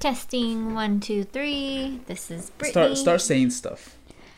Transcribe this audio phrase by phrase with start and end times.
[0.00, 1.98] Testing one, two, three.
[2.06, 2.70] This is Brittany.
[2.70, 3.96] Start start saying stuff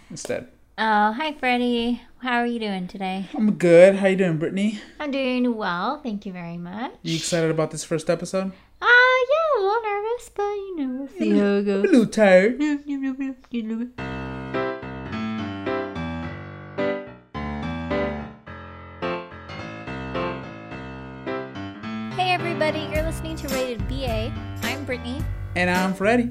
[0.09, 0.49] instead.
[0.79, 2.01] Oh, hi, Freddie.
[2.21, 3.27] How are you doing today?
[3.35, 3.97] I'm good.
[3.97, 4.81] How you doing, Brittany?
[4.99, 6.01] I'm doing well.
[6.01, 6.93] Thank you very much.
[7.03, 8.53] You excited about this first episode?
[8.81, 11.77] Ah, uh, yeah, a little nervous, but you know, we'll see how it I'm a
[11.77, 12.59] little tired.
[22.17, 22.89] Hey, everybody.
[22.91, 24.33] You're listening to Rated BA.
[24.63, 25.23] I'm Brittany.
[25.57, 26.31] And I'm Freddie.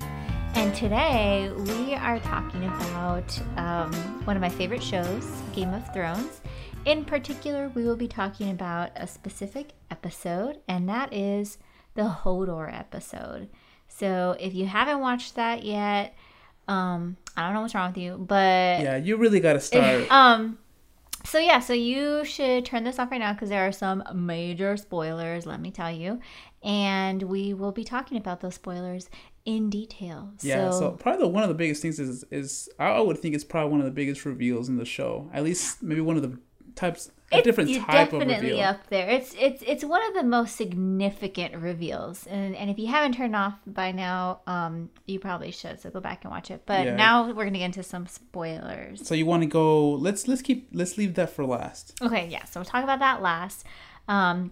[0.55, 3.93] And today we are talking about um,
[4.25, 6.41] one of my favorite shows, Game of Thrones.
[6.85, 11.57] In particular, we will be talking about a specific episode, and that is
[11.95, 13.49] the Hodor episode.
[13.87, 16.15] So if you haven't watched that yet,
[16.67, 20.09] um, I don't know what's wrong with you, but Yeah, you really got to start.
[20.11, 20.57] um
[21.25, 24.77] so yeah so you should turn this off right now because there are some major
[24.77, 26.19] spoilers let me tell you
[26.63, 29.09] and we will be talking about those spoilers
[29.45, 32.99] in detail yeah, so, so, probably the, one of the biggest things is is I
[32.99, 35.29] would think it's probably one of the biggest reveals in the show.
[35.33, 36.37] At least maybe one of the
[36.75, 40.23] types, a it's different type of definitely up there it's it's it's one of the
[40.23, 45.51] most significant reveals and and if you haven't turned off by now um you probably
[45.51, 46.95] should so go back and watch it but Yeah.
[46.95, 49.91] now we're gonna get into some spoilers So you want to go?
[49.91, 51.93] Let's let's keep let's leave that for last.
[52.01, 52.45] Okay, yeah.
[52.45, 53.65] So we'll talk about that last.
[54.07, 54.51] Um,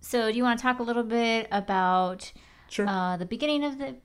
[0.00, 2.32] so do you want to talk a little bit about
[2.70, 2.86] Sure.
[2.86, 3.96] uh, the beginning of the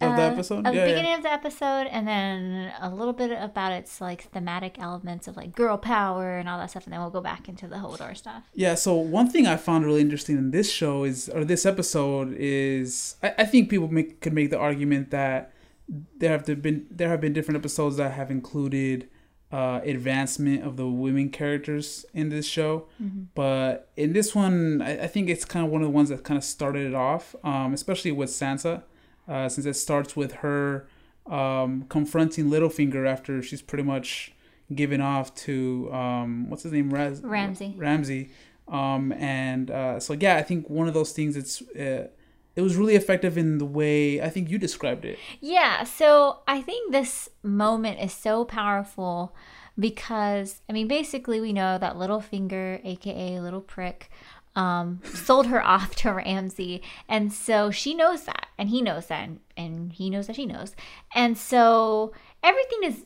[0.00, 0.64] Of the uh, episode?
[0.64, 0.86] the Yeah, yeah.
[0.86, 5.36] beginning of the episode, and then a little bit about its like thematic elements of
[5.36, 8.16] like girl power and all that stuff, and then we'll go back into the Hodor
[8.16, 8.44] stuff.
[8.54, 12.34] Yeah, so one thing I found really interesting in this show is, or this episode
[12.38, 15.52] is, I, I think people make, could make the argument that
[16.18, 19.08] there have been there have been different episodes that have included
[19.52, 22.86] uh, advancement of the women characters in this show,
[23.34, 26.22] but in this one, I, I think it's kind of one of the ones that
[26.22, 28.84] kind of started it off, um, especially with Sansa,
[29.28, 30.88] uh, since it starts with her
[31.26, 34.32] um, confronting Littlefinger after she's pretty much
[34.74, 37.74] given off to um, what's his name, Raz- Ramsay.
[37.76, 38.30] Ramsey.
[38.68, 41.36] Um, and uh, so yeah, I think one of those things.
[41.36, 42.08] It's uh,
[42.56, 45.18] it was really effective in the way I think you described it.
[45.40, 49.34] Yeah, so I think this moment is so powerful
[49.78, 54.10] because I mean basically we know that Littlefinger, aka Little Prick,
[54.56, 59.28] um, sold her off to Ramsay, and so she knows that, and he knows that,
[59.28, 60.74] and, and he knows that she knows,
[61.14, 62.12] and so
[62.42, 63.04] everything is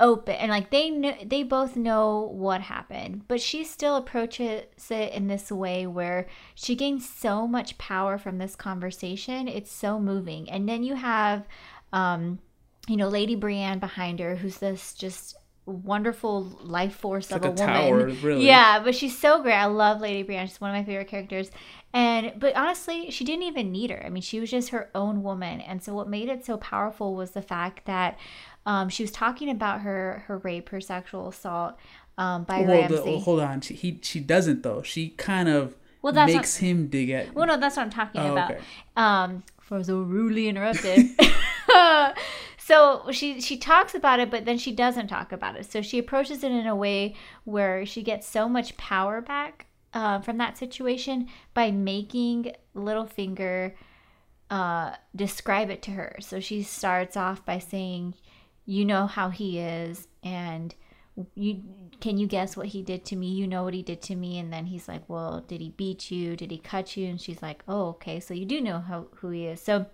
[0.00, 3.28] open and like they know they both know what happened.
[3.28, 8.38] But she still approaches it in this way where she gains so much power from
[8.38, 9.46] this conversation.
[9.46, 10.50] It's so moving.
[10.50, 11.46] And then you have
[11.92, 12.38] um
[12.88, 15.36] you know lady brienne behind her who's this just
[15.70, 17.66] wonderful life force of a, a woman.
[17.66, 18.46] tower, really.
[18.46, 19.54] yeah but she's so great.
[19.54, 20.46] I love lady brienne.
[20.46, 21.50] She's one of my favorite characters.
[21.92, 24.04] And but honestly she didn't even need her.
[24.04, 25.60] I mean she was just her own woman.
[25.60, 28.18] And so what made it so powerful was the fact that
[28.66, 31.74] um, she was talking about her her rape her sexual assault
[32.18, 34.82] um, by Well, ramsay the, hold on, she he she doesn't though.
[34.82, 37.34] She kind of Well, that's makes him dig at.
[37.34, 38.50] well no that's what i'm talking Oh, about.
[38.52, 38.60] okay.
[38.96, 41.06] um for so rudely interrupted
[42.70, 45.98] so she she talks about it but then she doesn't talk about it so she
[45.98, 47.14] approaches it in a way
[47.44, 53.74] where she gets so much power back uh, from that situation by making Littlefinger
[54.50, 56.16] uh, describe it to her.
[56.20, 58.14] So she starts off by saying,
[58.66, 60.74] "You know how he is, and
[61.34, 61.62] you
[62.00, 63.28] can you guess what he did to me?
[63.28, 66.10] You know what he did to me." And then he's like, "Well, did he beat
[66.10, 66.36] you?
[66.36, 68.20] Did he cut you?" And she's like, "Oh, okay.
[68.20, 69.86] So you do know how who he is." So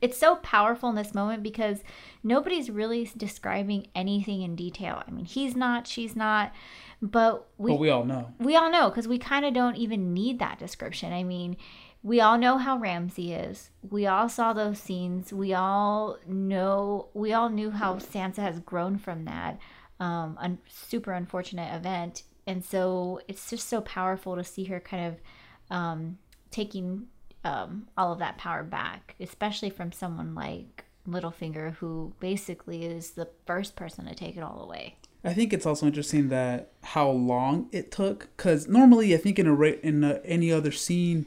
[0.00, 1.82] it's so powerful in this moment because
[2.22, 5.02] nobody's really describing anything in detail.
[5.06, 6.52] I mean, he's not, she's not,
[7.00, 8.32] but we But we all know.
[8.38, 11.12] we all know because we kind of don't even need that description.
[11.12, 11.56] I mean,
[12.04, 13.70] we all know how Ramsay is.
[13.88, 15.32] We all saw those scenes.
[15.32, 17.08] We all know.
[17.14, 19.58] We all knew how Sansa has grown from that
[20.00, 25.06] um, un- super unfortunate event, and so it's just so powerful to see her kind
[25.06, 26.18] of um,
[26.50, 27.06] taking
[27.44, 33.28] um, all of that power back, especially from someone like Littlefinger, who basically is the
[33.46, 34.96] first person to take it all away.
[35.24, 39.46] I think it's also interesting that how long it took, because normally I think in
[39.46, 41.26] a ra- in a, any other scene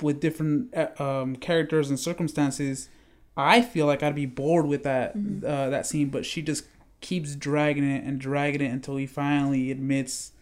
[0.00, 2.88] with different uh, um, characters and circumstances,
[3.36, 5.12] I feel like I'd be bored with that
[5.46, 6.08] uh, that scene.
[6.08, 6.64] But she just
[7.00, 10.32] keeps dragging it and dragging it until he finally admits,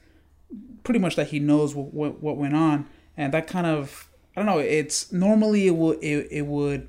[0.82, 2.86] pretty much that he knows what what, what went on,
[3.16, 4.07] and that kind of
[4.38, 4.60] I don't know.
[4.60, 6.86] It's normally it would it, it would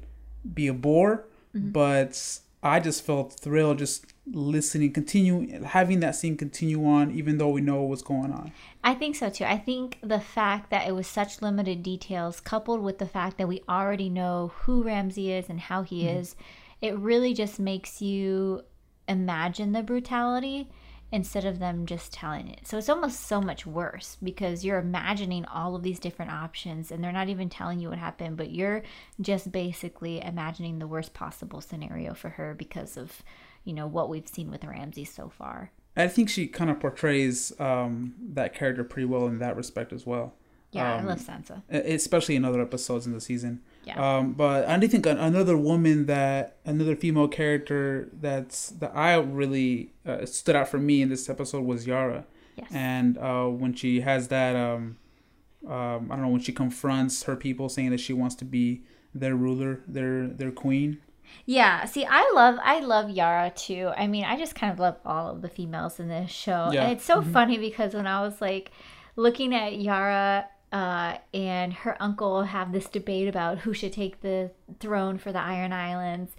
[0.53, 6.85] be a bore, but I just felt thrilled just listening, continue having that scene continue
[6.85, 8.51] on, even though we know what's going on.
[8.83, 9.45] I think so too.
[9.45, 13.47] I think the fact that it was such limited details, coupled with the fact that
[13.47, 16.19] we already know who Ramsay is and how he mm-hmm.
[16.19, 16.35] is,
[16.81, 18.61] it really just makes you
[19.07, 20.69] imagine the brutality
[21.11, 22.67] instead of them just telling it.
[22.67, 27.03] So it's almost so much worse because you're imagining all of these different options and
[27.03, 28.83] they're not even telling you what happened, but you're
[29.19, 33.23] just basically imagining the worst possible scenario for her because of,
[33.63, 35.71] you know, what we've seen with Ramsay so far.
[35.97, 40.05] I think she kind of portrays um, that character pretty well in that respect as
[40.05, 40.33] well.
[40.71, 43.61] Yeah, um, I love Sansa, especially in other episodes in the season.
[43.85, 44.17] Yeah.
[44.17, 50.25] Um, but I think another woman that another female character that's that I really uh,
[50.25, 52.25] stood out for me in this episode was Yara.
[52.55, 52.67] Yes.
[52.71, 54.97] And uh, when she has that, um,
[55.65, 58.83] um, I don't know, when she confronts her people, saying that she wants to be
[59.15, 60.99] their ruler, their their queen.
[61.45, 63.91] Yeah, see, I love I love Yara too.
[63.95, 66.69] I mean, I just kind of love all of the females in this show.
[66.71, 66.83] Yeah.
[66.83, 67.31] And it's so mm-hmm.
[67.31, 68.71] funny because when I was like
[69.15, 74.51] looking at Yara uh, and her uncle have this debate about who should take the
[74.79, 76.35] throne for the Iron Islands.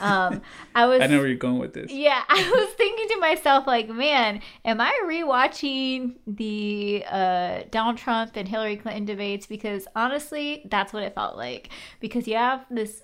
[0.00, 0.40] Um,
[0.74, 1.92] I was I know where you're going with this.
[1.92, 8.36] Yeah, I was thinking to myself like, man, am I rewatching the uh, Donald Trump
[8.36, 9.46] and Hillary Clinton debates?
[9.46, 11.68] Because honestly, that's what it felt like.
[12.00, 13.02] Because you have this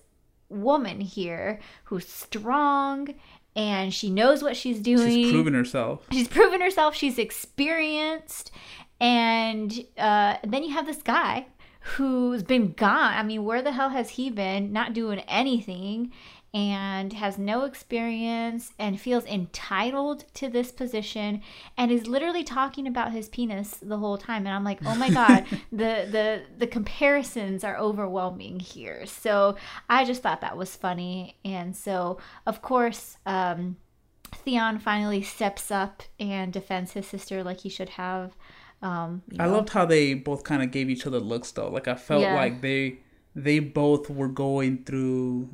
[0.49, 3.15] woman here who's strong
[3.56, 5.11] and she knows what she's doing.
[5.11, 6.06] She's proven herself.
[6.11, 6.94] She's proven herself.
[6.94, 8.50] She's experienced.
[9.00, 11.47] And uh, then you have this guy
[11.81, 13.14] who's been gone.
[13.14, 14.73] I mean, where the hell has he been?
[14.73, 16.12] Not doing anything
[16.52, 21.41] and has no experience and feels entitled to this position
[21.76, 25.11] and is literally talking about his penis the whole time and I'm like, "Oh my
[25.14, 29.56] god, the the the comparisons are overwhelming here." So,
[29.88, 33.76] I just thought that was funny and so of course um
[34.32, 38.37] Theon finally steps up and defends his sister like he should have.
[38.82, 39.55] Um, I know.
[39.55, 41.69] loved how they both kind of gave each other looks though.
[41.69, 42.35] Like I felt yeah.
[42.35, 42.99] like they
[43.35, 45.49] they both were going through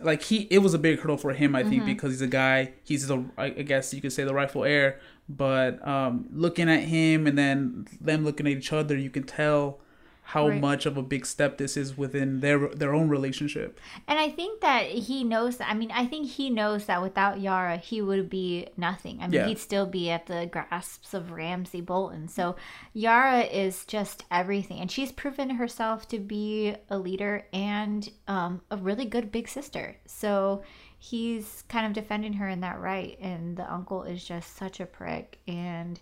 [0.00, 1.86] like he it was a big hurdle for him I think mm-hmm.
[1.86, 5.86] because he's a guy he's the I guess you could say the rightful heir but
[5.86, 9.80] um looking at him and then them looking at each other you can tell
[10.24, 10.60] how right.
[10.60, 13.78] much of a big step this is within their their own relationship.
[14.06, 15.68] And I think that he knows that.
[15.68, 19.18] I mean, I think he knows that without Yara, he would be nothing.
[19.20, 19.46] I mean, yeah.
[19.48, 22.28] he'd still be at the grasps of Ramsay Bolton.
[22.28, 22.56] So
[22.92, 28.76] Yara is just everything, and she's proven herself to be a leader and um, a
[28.76, 29.96] really good big sister.
[30.06, 30.62] So
[30.96, 34.86] he's kind of defending her in that right, and the uncle is just such a
[34.86, 36.00] prick and.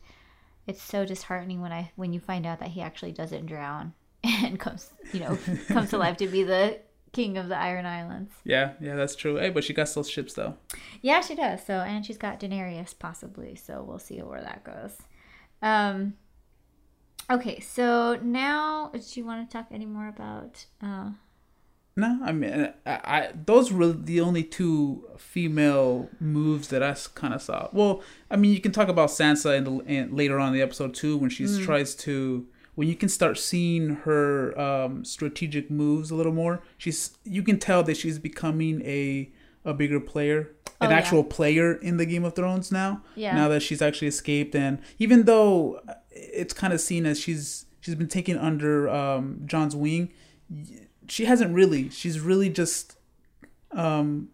[0.66, 3.92] It's so disheartening when I when you find out that he actually doesn't drown
[4.24, 5.38] and comes, you know,
[5.68, 6.78] comes to life to be the
[7.12, 8.32] king of the Iron Islands.
[8.44, 9.36] Yeah, yeah, that's true.
[9.36, 10.56] Hey, but she got those ships though.
[11.02, 11.64] Yeah, she does.
[11.64, 13.56] So, and she's got Daenerys possibly.
[13.56, 14.96] So we'll see where that goes.
[15.62, 16.14] Um.
[17.30, 20.66] Okay, so now, do you want to talk any more about?
[20.82, 21.10] Uh,
[21.96, 27.34] no, I mean, I, I those were the only two female moves that I kind
[27.34, 27.68] of saw.
[27.72, 30.94] Well, I mean, you can talk about Sansa and, and later on in the episode
[30.94, 31.64] too when she mm.
[31.64, 37.16] tries to when you can start seeing her um, strategic moves a little more, she's
[37.24, 39.30] you can tell that she's becoming a
[39.64, 43.02] a bigger player, an oh, actual player in the Game of Thrones now.
[43.14, 43.34] Yeah.
[43.34, 45.80] Now that she's actually escaped, and even though
[46.10, 50.12] it's kind of seen as she's she's been taken under um, Jon's wing,
[51.08, 51.90] she hasn't really.
[51.90, 52.96] She's really just
[53.72, 54.28] um,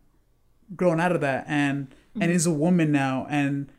[0.75, 2.23] grown out of that, and mm-hmm.
[2.23, 3.71] and is a woman now, and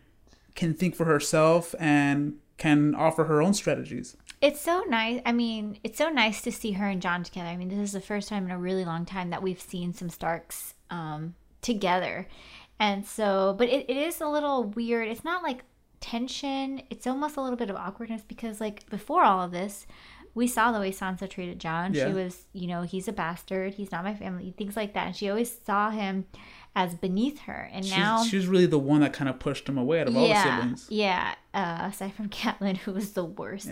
[0.56, 4.18] can think for herself and can offer her own strategies.
[4.40, 5.22] It's so nice.
[5.26, 7.48] I mean, it's so nice to see her and Jon together.
[7.48, 9.94] I mean, this is the first time in a really long time that we've seen
[9.94, 12.28] some Starks um, together.
[12.80, 15.08] And so, but it, it is a little weird.
[15.08, 15.64] It's not like
[16.00, 19.88] tension, it's almost a little bit of awkwardness because, like, before all of this,
[20.36, 21.96] we saw the way Sansa treated Jon.
[21.96, 22.08] Yeah.
[22.08, 23.74] She was, you know, he's a bastard.
[23.74, 24.54] He's not my family.
[24.56, 25.08] Things like that.
[25.08, 26.26] And she always saw him
[26.78, 27.68] as beneath her.
[27.74, 30.08] And she's, now she was really the one that kind of pushed him away out
[30.08, 30.86] of yeah, all the siblings.
[30.90, 33.72] Yeah, uh, aside from Catelyn, who was the worst.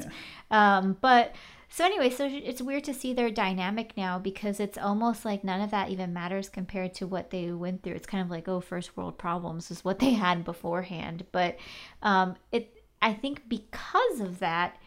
[0.49, 0.77] Yeah.
[0.77, 1.35] Um, but
[1.69, 5.61] so anyway, so it's weird to see their dynamic now because it's almost like none
[5.61, 7.93] of that even matters compared to what they went through.
[7.93, 11.25] It's kind of like oh, first world problems is what they had beforehand.
[11.31, 11.57] But
[12.01, 14.77] um, it, I think, because of that.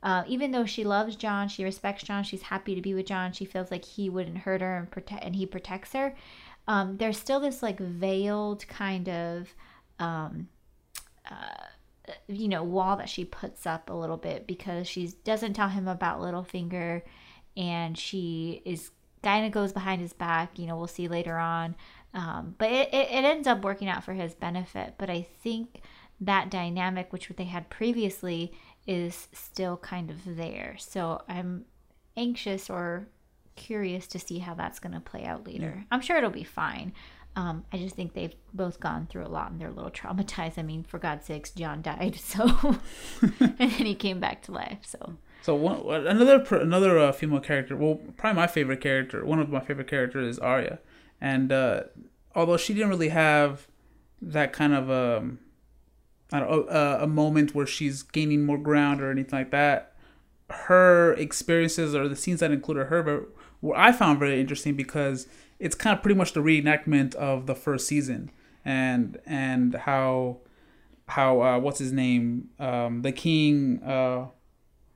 [0.00, 3.32] Uh, even though she loves Jon, she respects Jon, she's happy to be with Jon,
[3.32, 6.14] She feels like he wouldn't hurt her and protect, and he protects her
[6.66, 9.54] um, there's still this like veiled kind of
[9.98, 10.48] um,
[11.30, 11.66] uh,
[12.26, 15.88] you know wall that she puts up a little bit because she doesn't tell him
[15.88, 17.02] about Littlefinger
[17.56, 18.90] and she is
[19.24, 20.58] kind of goes behind his back.
[20.58, 21.74] You know, we'll see later on.
[22.12, 24.94] Um, but it, it, it ends up working out for his benefit.
[24.98, 25.80] But I think
[26.20, 28.52] that dynamic, which they had previously,
[28.86, 30.76] is still kind of there.
[30.78, 31.64] So I'm
[32.16, 33.08] anxious or
[33.56, 35.74] curious to see how that's going to play out later.
[35.76, 35.84] Yeah.
[35.90, 36.92] I'm sure it'll be fine.
[37.36, 40.56] Um, I just think they've both gone through a lot and they're a little traumatized.
[40.56, 42.76] I mean, for God's sakes, Jon died, so
[43.40, 44.78] and then he came back to life.
[44.82, 47.76] So, so one, another another uh, female character.
[47.76, 49.24] Well, probably my favorite character.
[49.24, 50.78] One of my favorite characters is Arya,
[51.20, 51.82] and uh,
[52.36, 53.66] although she didn't really have
[54.22, 55.40] that kind of um,
[56.32, 59.94] I don't, uh, a moment where she's gaining more ground or anything like that,
[60.50, 63.26] her experiences or the scenes that included her,
[63.64, 65.26] what I found very interesting because
[65.58, 68.30] it's kind of pretty much the reenactment of the first season
[68.64, 70.38] and and how
[71.08, 74.26] how uh, what's his name um, the king uh,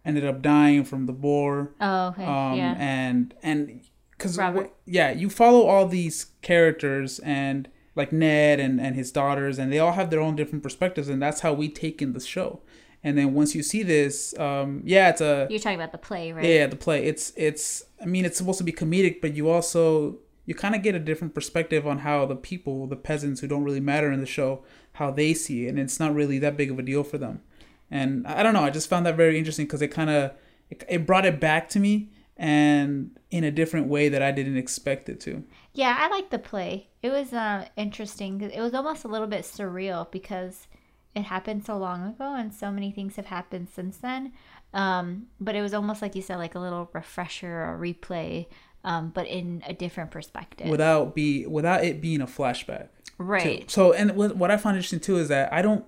[0.05, 1.73] ended up dying from the boar.
[1.81, 2.25] Oh, okay.
[2.25, 2.75] Um, yeah.
[2.79, 4.39] And and because
[4.85, 9.79] yeah, you follow all these characters and like Ned and and his daughters, and they
[9.79, 12.61] all have their own different perspectives, and that's how we take in the show.
[13.05, 15.47] And then once you see this, um, yeah, it's a.
[15.49, 16.45] You're talking about the play, right?
[16.45, 17.05] Yeah, the play.
[17.05, 17.85] It's it's.
[18.03, 20.99] I mean, it's supposed to be comedic, but you also you kind of get a
[20.99, 24.65] different perspective on how the people, the peasants who don't really matter in the show,
[24.93, 27.43] how they see it, and it's not really that big of a deal for them.
[27.91, 30.33] And I don't know, I just found that very interesting because it kind of
[30.71, 34.57] it, it brought it back to me and in a different way that I didn't
[34.57, 35.45] expect it to.
[35.75, 36.89] Yeah, I like the play.
[37.03, 38.41] It was uh, interesting.
[38.41, 40.67] It was almost a little bit surreal because
[41.15, 44.33] it happened so long ago and so many things have happened since then.
[44.75, 48.47] Um, but it was almost like you said, like a little refresher or replay
[48.85, 50.69] um, but in a different perspective.
[50.69, 52.89] Without be without it being a flashback.
[53.19, 53.63] Right.
[53.63, 53.69] Too.
[53.69, 55.85] So and what I find interesting too is that I don't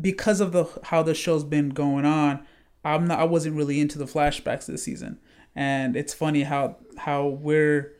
[0.00, 2.46] because of the how the show's been going on,
[2.84, 5.18] I'm not I wasn't really into the flashbacks this season.
[5.54, 7.92] And it's funny how how we're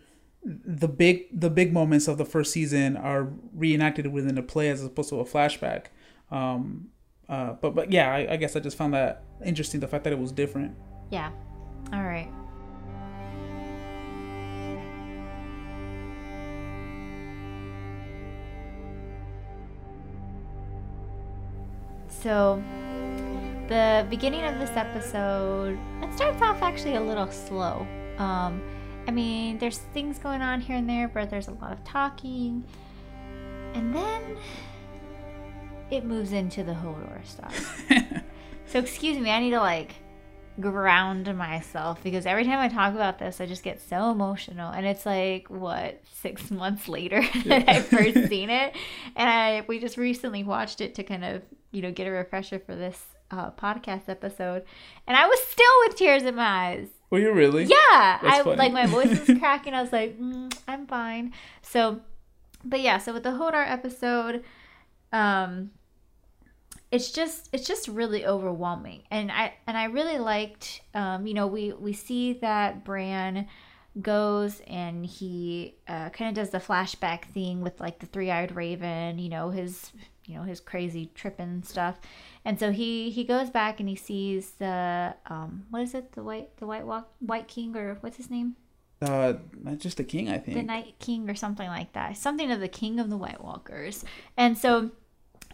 [0.45, 4.85] the big the big moments of the first season are reenacted within a play as
[4.85, 5.87] opposed to a flashback.
[6.31, 6.89] Um,
[7.29, 10.13] uh, but but yeah, I, I guess I just found that interesting the fact that
[10.13, 10.75] it was different.
[11.11, 11.31] Yeah.
[11.93, 12.29] All right.
[22.09, 22.61] So,
[23.69, 27.87] the beginning of this episode, it starts off actually a little slow.
[28.19, 28.63] Um,
[29.07, 32.65] I mean, there's things going on here and there, but there's a lot of talking.
[33.75, 34.37] And then
[35.91, 37.85] it moves into the Hodor stuff.
[38.67, 39.95] so, excuse me, I need to like
[40.59, 44.73] ground myself because every time I talk about this, I just get so emotional.
[44.73, 48.75] And it's like, what, six months later that I first seen it?
[49.15, 51.43] And I we just recently watched it to kind of
[51.77, 54.65] you know, get a refresher for this uh, podcast episode,
[55.07, 56.89] and I was still with tears in my eyes.
[57.11, 57.65] Were you really?
[57.65, 58.57] Yeah, That's I funny.
[58.57, 59.75] like my voice was cracking.
[59.75, 61.35] I was like, mm, I'm fine.
[61.61, 62.01] So,
[62.65, 64.43] but yeah, so with the Hodor episode,
[65.13, 65.71] um,
[66.91, 71.47] it's just it's just really overwhelming, and I and I really liked, um, you know,
[71.47, 73.49] we we see that Bran
[74.03, 79.19] goes and he uh, kind of does the flashback thing with like the three-eyed raven
[79.19, 79.91] you know his
[80.27, 81.99] you know his crazy tripping stuff.
[82.45, 86.13] And so he he goes back and he sees the um what is it?
[86.13, 88.57] The white the white walk white king or what's his name?
[89.01, 90.57] Uh not just the king i think.
[90.57, 92.17] The night king or something like that.
[92.17, 94.05] Something of the king of the white walkers.
[94.37, 94.91] And so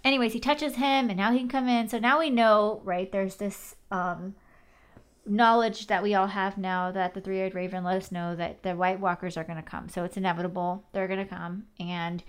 [0.05, 1.89] anyways he touches him and now he can come in.
[1.89, 4.35] So now we know right there's this um
[5.25, 8.75] knowledge that we all have now that the three-eyed raven let us know that the
[8.75, 9.89] white walkers are going to come.
[9.89, 11.65] So it's inevitable they're going to come.
[11.79, 12.23] And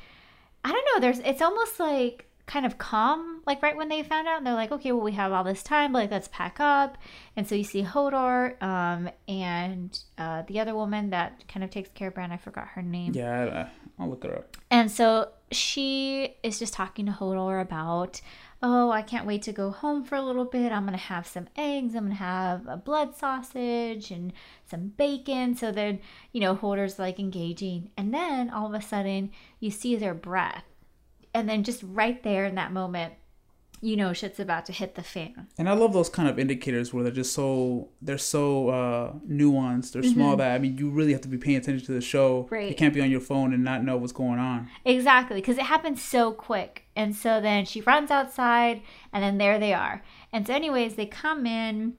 [0.65, 4.27] i don't know there's it's almost like kind of calm, like right when they found
[4.27, 4.37] out.
[4.37, 6.97] And they're like, okay, well, we have all this time, but like let's pack up.
[7.35, 11.89] And so you see Hodor um, and uh, the other woman that kind of takes
[11.89, 12.31] care of Bran.
[12.31, 13.13] I forgot her name.
[13.15, 14.57] Yeah, I'll look her up.
[14.69, 18.21] And so she is just talking to Hodor about,
[18.61, 20.71] oh, I can't wait to go home for a little bit.
[20.71, 21.95] I'm gonna have some eggs.
[21.95, 24.33] I'm gonna have a blood sausage and
[24.69, 25.55] some bacon.
[25.55, 25.99] So then,
[26.31, 30.63] you know, Hodor's like engaging, and then all of a sudden you see their breath
[31.33, 33.13] and then just right there in that moment
[33.83, 35.47] you know shit's about to hit the fan.
[35.57, 39.91] And i love those kind of indicators where they're just so they're so uh nuanced.
[39.91, 40.13] They're mm-hmm.
[40.13, 42.47] small that i mean you really have to be paying attention to the show.
[42.49, 42.69] Right.
[42.69, 44.69] You can't be on your phone and not know what's going on.
[44.85, 46.85] Exactly because it happens so quick.
[46.95, 50.01] And so then she runs outside and then there they are.
[50.31, 51.95] And so anyways they come in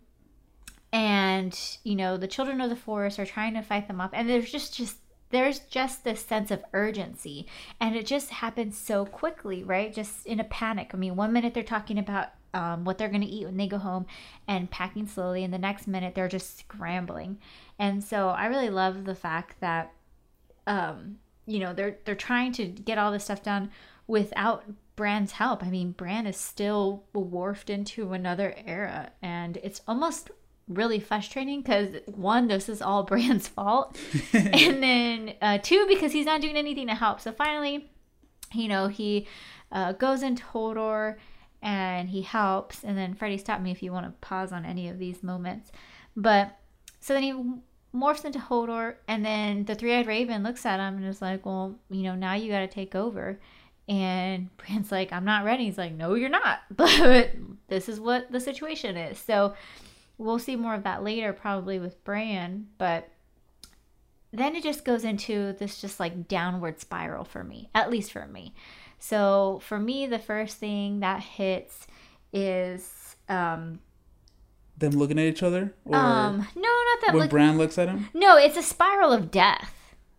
[0.91, 4.31] and you know the children of the forest are trying to fight them up and
[4.31, 4.97] there's just just
[5.31, 7.47] there's just this sense of urgency
[7.81, 11.55] and it just happens so quickly right just in a panic i mean one minute
[11.55, 14.07] they're talking about um, what they're going to eat when they go home
[14.47, 15.45] and packing slowly.
[15.45, 17.39] And the next minute, they're just scrambling.
[17.79, 19.93] And so I really love the fact that,
[20.67, 21.17] um,
[21.47, 23.71] you know, they're they're trying to get all this stuff done
[24.07, 24.65] without
[24.97, 25.63] bran's help.
[25.63, 30.31] I mean, brand is still warped into another era, and it's almost
[30.69, 33.99] really frustrating because one, this is all Bran's fault,
[34.33, 37.21] and then uh, two, because he's not doing anything to help.
[37.21, 37.91] So finally,
[38.53, 39.27] you know, he
[39.73, 41.17] uh, goes into Hodor
[41.65, 42.85] and he helps.
[42.85, 45.73] And then Freddie, stop me if you want to pause on any of these moments.
[46.15, 46.57] But
[47.01, 47.33] so then he
[47.95, 51.45] morphs into Hodor, and then the three eyed raven looks at him and is like,
[51.47, 53.41] Well, you know, now you got to take over.
[53.89, 55.65] And Bran's like, I'm not ready.
[55.65, 56.61] He's like, No, you're not.
[56.71, 57.31] But
[57.69, 59.19] this is what the situation is.
[59.19, 59.55] So
[60.19, 62.67] we'll see more of that later, probably with Bran.
[62.79, 63.09] But
[64.33, 68.27] then it just goes into this just like downward spiral for me, at least for
[68.27, 68.55] me.
[68.99, 71.87] So for me, the first thing that hits
[72.33, 73.81] is um,
[74.79, 75.75] them looking at each other.
[75.85, 77.11] Or um, no, not that.
[77.13, 78.09] When look- Bran looks at him.
[78.15, 79.73] No, it's a spiral of death.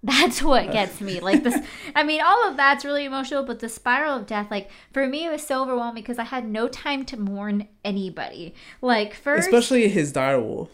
[0.05, 1.19] That's what uh, gets me.
[1.19, 1.55] Like this,
[1.95, 5.25] I mean, all of that's really emotional, but the spiral of death, like for me,
[5.25, 8.53] it was so overwhelming because I had no time to mourn anybody.
[8.81, 10.69] Like first, especially his direwolf.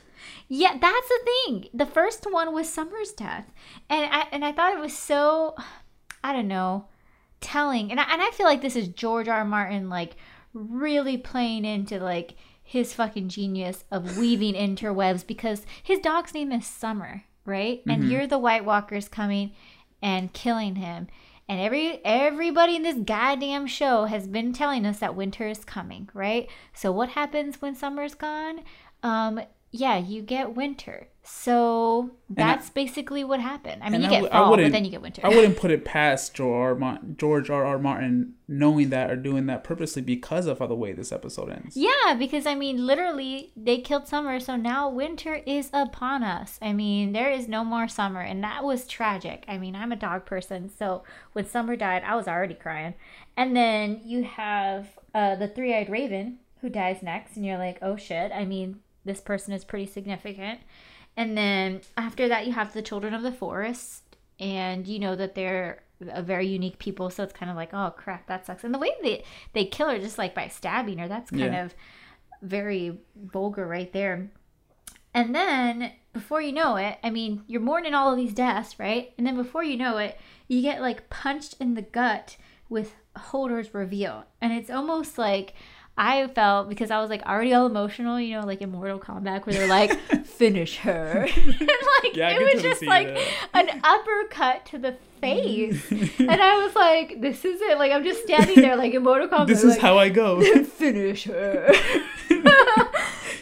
[0.49, 1.69] Yeah, that's the thing.
[1.73, 3.45] The first one was Summer's death,
[3.89, 5.55] and I and I thought it was so,
[6.23, 6.87] I don't know,
[7.39, 7.89] telling.
[7.89, 9.39] And I, and I feel like this is George R.
[9.39, 9.45] R.
[9.45, 10.15] Martin like
[10.53, 16.65] really playing into like his fucking genius of weaving interwebs because his dog's name is
[16.65, 17.81] Summer, right?
[17.81, 17.91] Mm-hmm.
[17.91, 19.51] And here the White Walkers coming
[20.01, 21.07] and killing him.
[21.47, 26.09] And every everybody in this goddamn show has been telling us that winter is coming,
[26.13, 26.47] right?
[26.73, 28.61] So what happens when summer's gone?
[29.03, 31.07] Um, yeah, you get winter.
[31.23, 33.83] So that's I, basically what happened.
[33.83, 35.21] I mean, you get I, fall, I but then you get winter.
[35.23, 36.75] I wouldn't put it past George R.
[36.75, 37.63] Martin, George R.
[37.63, 37.77] R.
[37.77, 41.77] Martin knowing that or doing that purposely because of how the way this episode ends.
[41.77, 46.57] Yeah, because I mean, literally, they killed summer, so now winter is upon us.
[46.59, 49.45] I mean, there is no more summer, and that was tragic.
[49.47, 52.95] I mean, I'm a dog person, so when summer died, I was already crying.
[53.37, 57.95] And then you have uh, the three-eyed raven who dies next, and you're like, oh
[57.95, 58.31] shit.
[58.31, 60.61] I mean, this person is pretty significant.
[61.17, 64.03] And then after that, you have the Children of the Forest,
[64.39, 67.09] and you know that they're a very unique people.
[67.09, 68.63] So it's kind of like, oh crap, that sucks.
[68.63, 71.65] And the way they they kill her just like by stabbing her, that's kind yeah.
[71.65, 71.75] of
[72.41, 74.31] very vulgar right there.
[75.13, 79.13] And then before you know it, I mean, you're mourning all of these deaths, right?
[79.17, 82.37] And then before you know it, you get like punched in the gut
[82.69, 85.53] with Hodor's reveal, and it's almost like
[85.97, 89.45] I felt because I was like already all emotional, you know, like in Mortal Kombat
[89.45, 91.27] where they're like, finish her.
[91.35, 91.59] and
[92.03, 93.27] like yeah, it was just like that.
[93.53, 95.91] an uppercut to the face.
[95.91, 97.77] and I was like, this is it.
[97.77, 99.47] Like I'm just standing there like in Mortal Kombat.
[99.47, 100.41] This is like, how I go.
[100.63, 101.71] finish her.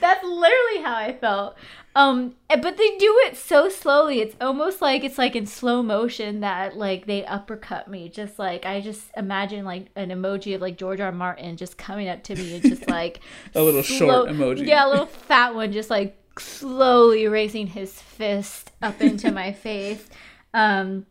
[0.01, 1.55] That's literally how I felt.
[1.99, 4.21] Um, but they do it so slowly.
[4.21, 8.07] It's almost like it's like in slow motion that like they uppercut me.
[8.07, 11.07] Just like I just imagine like an emoji of like George R.
[11.07, 11.11] R.
[11.11, 13.19] Martin just coming up to me and just like
[13.53, 14.65] a little slow, short emoji.
[14.65, 20.07] Yeah, a little fat one, just like slowly raising his fist up into my face.
[20.53, 21.05] Um,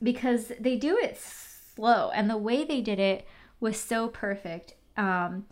[0.00, 3.26] because they do it slow, and the way they did it
[3.58, 4.74] was so perfect.
[4.96, 5.46] Um,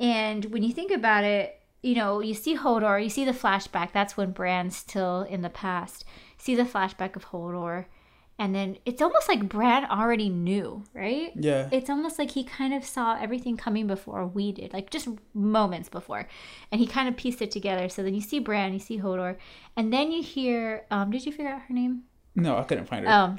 [0.00, 3.92] and when you think about it, you know, you see Hodor, you see the flashback.
[3.92, 6.04] That's when Bran's still in the past.
[6.36, 7.86] see the flashback of Hodor.
[8.38, 11.30] And then it's almost like Bran already knew, right?
[11.34, 11.68] Yeah.
[11.70, 15.90] It's almost like he kind of saw everything coming before we did, like just moments
[15.90, 16.26] before.
[16.72, 17.90] And he kind of pieced it together.
[17.90, 19.36] So then you see Bran, you see Hodor,
[19.76, 22.04] and then you hear um did you figure out her name?
[22.34, 23.12] No, I couldn't find her.
[23.12, 23.36] Um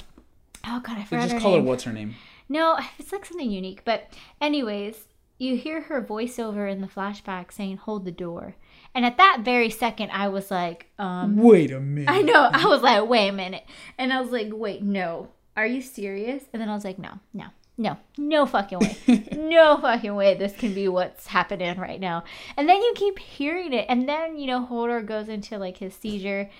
[0.64, 1.22] Oh god, I forgot.
[1.22, 1.62] Just her call name.
[1.62, 2.14] her what's her name?
[2.48, 3.84] No, it's like something unique.
[3.84, 5.08] But anyways,
[5.42, 8.54] you hear her voiceover in the flashback saying, Hold the door.
[8.94, 12.10] And at that very second, I was like, um, Wait a minute.
[12.10, 12.50] I know.
[12.52, 13.64] I was like, Wait a minute.
[13.98, 15.28] And I was like, Wait, no.
[15.56, 16.44] Are you serious?
[16.52, 19.28] And then I was like, No, no, no, no fucking way.
[19.36, 22.24] no fucking way this can be what's happening right now.
[22.56, 23.86] And then you keep hearing it.
[23.88, 26.50] And then, you know, Hodor goes into like his seizure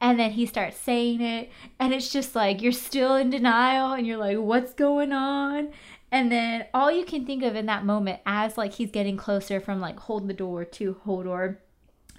[0.00, 4.04] and then he starts saying it and it's just like you're still in denial and
[4.04, 5.68] you're like what's going on
[6.12, 9.58] and then all you can think of in that moment as like he's getting closer
[9.60, 11.56] from like hold the door to Hodor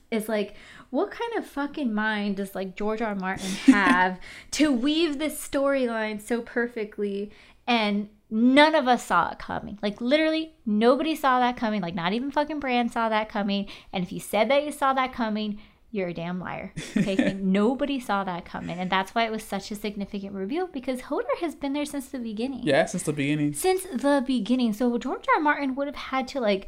[0.10, 0.56] is like
[0.90, 3.10] what kind of fucking mind does like George R.
[3.10, 3.16] R.
[3.16, 4.20] Martin have
[4.52, 7.32] to weave this storyline so perfectly
[7.68, 9.78] and none of us saw it coming.
[9.82, 11.82] Like literally nobody saw that coming.
[11.82, 13.68] Like not even fucking Bran saw that coming.
[13.94, 15.60] And if you said that you saw that coming,
[15.94, 16.74] you're a damn liar.
[16.98, 21.02] Okay, nobody saw that coming, and that's why it was such a significant reveal because
[21.04, 22.64] Hodor has been there since the beginning.
[22.64, 23.54] Yeah, since the beginning.
[23.54, 24.74] Since the beginning.
[24.74, 25.36] So George R.
[25.36, 25.42] R.
[25.42, 26.68] Martin would have had to like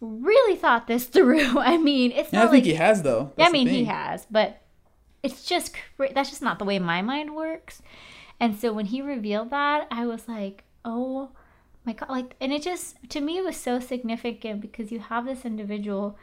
[0.00, 1.58] really thought this through.
[1.58, 3.32] I mean, it's Yeah, I not think like he has though.
[3.36, 4.60] I That's the mean, he has, but
[5.22, 5.74] it's just
[6.14, 7.82] that's just not the way my mind works.
[8.40, 11.30] And so when he revealed that, I was like, "Oh
[11.84, 15.26] my god!" Like, and it just to me it was so significant because you have
[15.26, 16.18] this individual,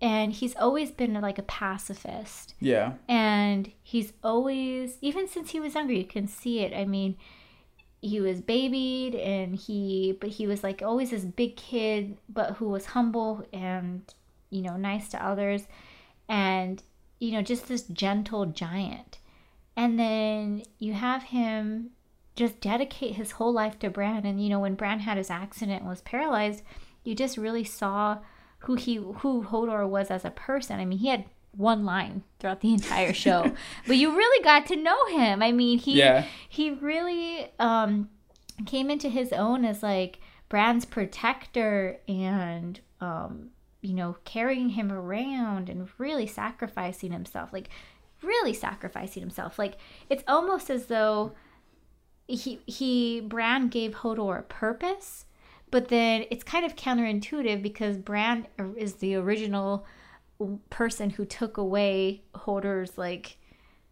[0.00, 2.94] and he's always been like a pacifist, Yeah.
[3.08, 6.72] and he's always even since he was younger, you can see it.
[6.74, 7.16] I mean.
[8.02, 12.68] He was babied and he, but he was like always this big kid, but who
[12.68, 14.02] was humble and,
[14.50, 15.66] you know, nice to others
[16.28, 16.82] and
[17.18, 19.18] you know just this gentle giant
[19.76, 21.90] and then you have him
[22.34, 25.80] just dedicate his whole life to bran and you know when bran had his accident
[25.80, 26.62] and was paralyzed
[27.04, 28.18] you just really saw
[28.60, 30.80] who he who hodor was as a person.
[30.80, 33.50] I mean he had one line throughout the entire show
[33.86, 35.42] but you really got to know him.
[35.42, 36.24] I mean he Yeah.
[36.48, 38.08] he really um
[38.66, 43.50] came into his own as like Bran's protector and um
[43.82, 47.68] you know carrying him around and really sacrificing himself like
[48.22, 49.58] really sacrificing himself.
[49.58, 49.76] Like
[50.08, 51.32] it's almost as though
[52.26, 55.26] he he Bran gave Hodor a purpose
[55.70, 59.84] but then it's kind of counterintuitive because Bran is the original
[60.70, 63.38] person who took away Hodor's like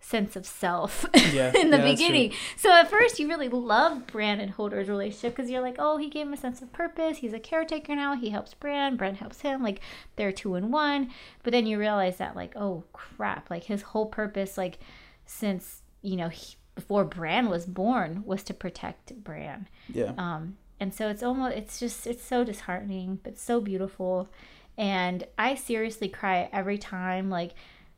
[0.05, 2.33] sense of self Yeah, in the yeah, beginning.
[2.57, 6.11] So at first you really love Bran and Hodor's relationship because you're like, oh, he
[6.11, 7.19] gave him a sense of purpose.
[7.19, 8.15] He's a caretaker now.
[8.15, 8.97] He helps Bran.
[8.97, 9.63] Bran helps him.
[9.63, 9.81] Like
[10.17, 11.11] they're two in one.
[11.43, 14.79] But then you realize that like, oh crap, like his whole purpose, like
[15.25, 19.69] since you know he, before Bran was born, was to protect Bran.
[19.89, 20.13] Yeah.
[20.19, 24.29] Um, and so it's almost it's just it's so disheartening, but so beautiful.
[24.77, 27.31] And I seriously cry every time.
[27.31, 27.53] Like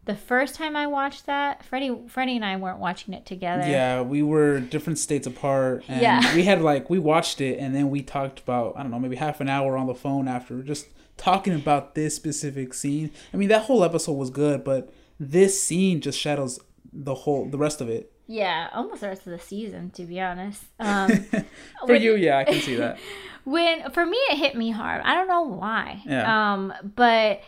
[0.04, 3.66] the first time I watched that, Freddie Freddie and I weren't watching it together.
[3.68, 6.34] Yeah, we were different states apart, and Yeah.
[6.34, 9.16] we had like we watched it, and then we talked about I don't know maybe
[9.16, 10.86] half an hour on the phone after, just
[11.16, 13.10] talking about this specific scene.
[13.32, 16.60] I mean, that whole episode was good, but this scene just shadows
[16.92, 18.12] the whole the rest of it.
[18.28, 20.64] Yeah, almost the rest of the season, to be honest.
[20.80, 21.44] Um, For
[21.86, 22.98] when- you, yeah, I can see that.
[23.44, 25.02] when for me it hit me hard.
[25.04, 26.02] I don't know why.
[26.04, 26.52] Yeah.
[26.54, 27.40] Um, but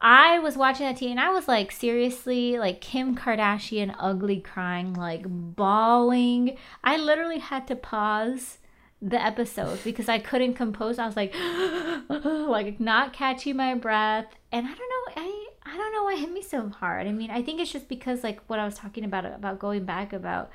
[0.00, 4.94] I was watching that TV and I was like seriously like Kim Kardashian ugly crying,
[4.94, 6.56] like bawling.
[6.82, 8.58] I literally had to pause
[9.00, 10.98] the episode because I couldn't compose.
[10.98, 11.32] I was like
[12.08, 14.26] like not catching my breath.
[14.50, 15.41] And I don't know, I
[15.72, 17.06] I don't know why it hit me so hard.
[17.06, 19.84] I mean, I think it's just because like what I was talking about about going
[19.84, 20.50] back about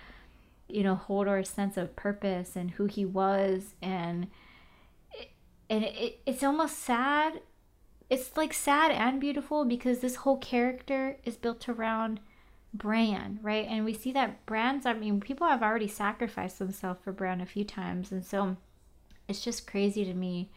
[0.70, 4.28] you know Hodor's sense of purpose and who he was and
[5.70, 7.42] and it, it's almost sad
[8.10, 12.20] it's like sad and beautiful because this whole character is built around
[12.74, 13.66] Bran, right?
[13.68, 17.46] And we see that Bran's, I mean, people have already sacrificed themselves for Bran a
[17.46, 18.12] few times.
[18.12, 18.56] And so
[19.28, 20.50] it's just crazy to me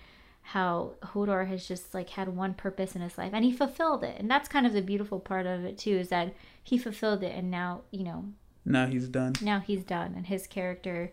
[0.52, 4.16] how Hodor has just like had one purpose in his life and he fulfilled it.
[4.18, 7.32] And that's kind of the beautiful part of it too, is that he fulfilled it
[7.36, 8.24] and now, you know,
[8.64, 9.34] Now he's done.
[9.40, 11.12] now he's done and his character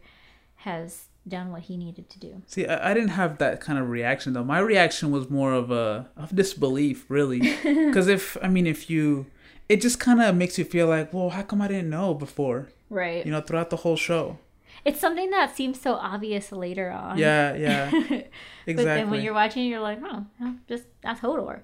[0.56, 2.42] has done what he needed to do.
[2.48, 4.44] See, I, I didn't have that kind of reaction though.
[4.44, 7.40] My reaction was more of a of disbelief, really.
[7.64, 9.28] Because if I mean, if you,
[9.70, 12.70] it just kind of makes you feel like, well, how come I didn't know before?
[12.90, 13.24] Right.
[13.26, 14.40] You know, throughout the whole show.
[14.86, 17.18] It's something that seems so obvious later on.
[17.18, 18.28] Yeah, yeah, exactly.
[18.76, 21.62] But then when you're watching, you're like, oh, no, just that's Hodor.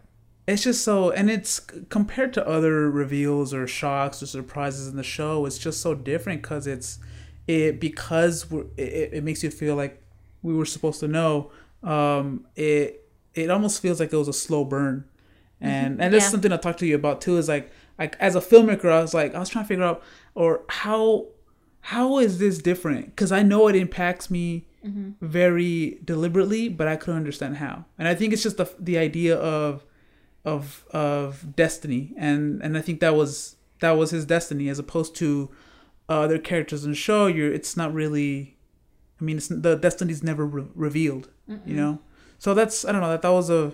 [0.48, 5.04] it's just so, and it's compared to other reveals or shocks or surprises in the
[5.04, 5.46] show.
[5.46, 7.00] It's just so different because it's
[7.48, 10.02] it because we're, it it makes you feel like
[10.42, 11.52] we were supposed to know.
[11.84, 15.06] Um, it it almost feels like it was a slow burn,
[15.62, 16.30] and and that's Yeah.
[16.30, 17.38] something I talked to you about too.
[17.38, 20.04] Is like like as a filmmaker, I was like I was trying to figure out
[20.36, 21.28] or how
[21.88, 23.08] how is this different?
[23.08, 24.66] Because I know it impacts me
[25.22, 27.86] very deliberately, but I couldn't understand how.
[27.98, 29.86] And I think it's just the the idea of
[30.46, 35.16] of of destiny, and and I think that was that was his destiny, as opposed
[35.18, 35.50] to
[36.10, 37.28] other characters in the show.
[37.28, 38.58] You're it's not really.
[39.20, 41.30] I mean, it's the destiny's never re- revealed.
[41.66, 42.00] You know,
[42.40, 43.74] so that's I don't know that that was a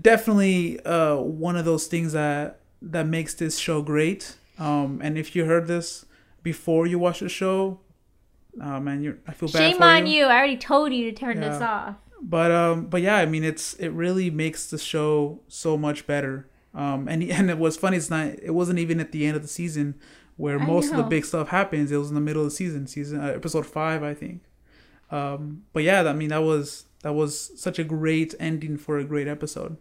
[0.00, 4.36] definitely uh one of those things that that makes this show great.
[4.58, 6.04] Um, and if you heard this
[6.44, 7.80] before you watch the show,
[8.62, 10.18] oh man, you're I feel bad Shame on you.
[10.18, 10.24] you.
[10.26, 11.96] I already told you to turn this off.
[12.22, 16.48] But um, but yeah, I mean, it's it really makes the show so much better.
[16.72, 17.96] Um, and and it was funny.
[17.96, 18.28] It's not.
[18.40, 19.96] It wasn't even at the end of the season
[20.36, 21.90] where I most of the big stuff happens.
[21.90, 24.42] It was in the middle of the season, season uh, episode five, I think.
[25.10, 29.04] Um, but yeah, I mean, that was that was such a great ending for a
[29.04, 29.76] great episode.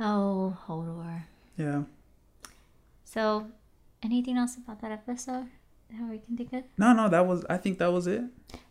[0.00, 1.22] Oh, Hodor.
[1.56, 1.82] Yeah.
[3.04, 3.46] So,
[4.04, 5.46] anything else about that episode
[5.90, 6.62] that we can think of?
[6.78, 7.44] No, no, that was.
[7.48, 8.22] I think that was it.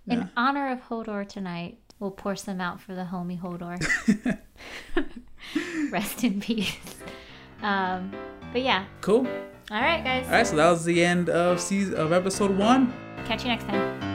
[0.08, 0.28] In Yeah.
[0.38, 3.80] honor of Hodor tonight, We'll pour some out for the homie Hodor.
[5.92, 6.76] Rest in peace.
[7.62, 8.12] Um,
[8.52, 8.86] but yeah.
[9.00, 9.26] Cool.
[9.72, 10.26] All right, guys.
[10.26, 12.92] All right, so that was the end of season of episode one.
[13.26, 14.13] Catch you next time.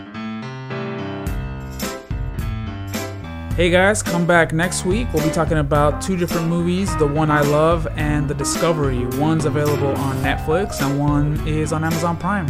[3.58, 5.12] Hey guys, come back next week.
[5.12, 9.04] We'll be talking about two different movies The One I Love and The Discovery.
[9.18, 12.46] One's available on Netflix and one is on Amazon Prime.